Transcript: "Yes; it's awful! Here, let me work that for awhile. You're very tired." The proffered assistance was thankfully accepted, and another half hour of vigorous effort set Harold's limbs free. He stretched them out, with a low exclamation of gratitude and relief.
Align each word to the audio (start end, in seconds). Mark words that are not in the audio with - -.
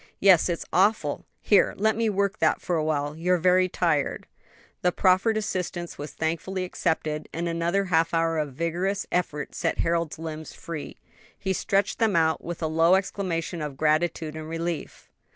"Yes; 0.19 0.49
it's 0.49 0.65
awful! 0.73 1.27
Here, 1.41 1.75
let 1.77 1.95
me 1.95 2.09
work 2.09 2.39
that 2.39 2.59
for 2.59 2.75
awhile. 2.75 3.15
You're 3.15 3.37
very 3.37 3.69
tired." 3.69 4.25
The 4.81 4.91
proffered 4.91 5.37
assistance 5.37 5.99
was 5.99 6.11
thankfully 6.11 6.63
accepted, 6.63 7.29
and 7.31 7.47
another 7.47 7.85
half 7.85 8.11
hour 8.11 8.39
of 8.39 8.53
vigorous 8.53 9.05
effort 9.11 9.53
set 9.53 9.77
Harold's 9.77 10.17
limbs 10.17 10.53
free. 10.53 10.97
He 11.37 11.53
stretched 11.53 11.99
them 11.99 12.15
out, 12.15 12.43
with 12.43 12.63
a 12.63 12.67
low 12.67 12.95
exclamation 12.95 13.61
of 13.61 13.77
gratitude 13.77 14.35
and 14.35 14.49
relief. 14.49 15.07